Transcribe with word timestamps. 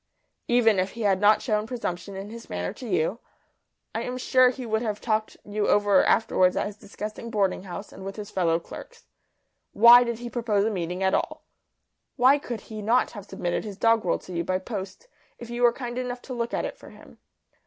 Even 0.47 0.79
if 0.79 0.93
he 0.93 1.01
had 1.01 1.21
not 1.21 1.43
shown 1.43 1.67
presumption 1.67 2.15
in 2.15 2.31
his 2.31 2.49
manner 2.49 2.73
to 2.73 2.89
you, 2.89 3.19
I 3.93 4.01
am 4.01 4.17
sure 4.17 4.49
he 4.49 4.65
would 4.65 4.81
have 4.81 4.99
talked 4.99 5.37
you 5.45 5.67
over 5.67 6.03
afterwards 6.03 6.55
at 6.57 6.65
his 6.65 6.75
disgusting 6.75 7.29
boarding 7.29 7.65
house 7.65 7.93
and 7.93 8.03
with 8.03 8.15
his 8.15 8.31
fellow 8.31 8.59
clerks. 8.59 9.05
Why 9.73 10.03
did 10.03 10.17
he 10.17 10.27
propose 10.27 10.65
a 10.65 10.71
meeting 10.71 11.03
at 11.03 11.13
all? 11.13 11.43
Why 12.15 12.39
could 12.39 12.61
he 12.61 12.81
not 12.81 13.11
have 13.11 13.25
submitted 13.27 13.63
his 13.63 13.77
doggerel 13.77 14.17
to 14.23 14.33
you 14.33 14.43
by 14.43 14.57
post, 14.57 15.07
if 15.37 15.51
you 15.51 15.61
were 15.61 15.71
kind 15.71 15.99
enough 15.99 16.23
to 16.23 16.33
look 16.33 16.51
at 16.51 16.65
it 16.65 16.79
for 16.79 16.89
him? 16.89 17.19